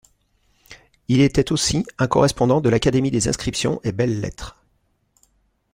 [1.09, 4.59] Il était aussi un correspondant de L'Académie des inscriptions et belles-lettres.